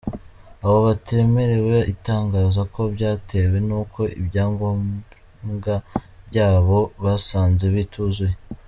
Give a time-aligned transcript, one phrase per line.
[0.63, 5.75] Abo batemerewe atangaza ko byatewe n’uko ibyangombya
[6.27, 8.35] byabo basanze bituzuye.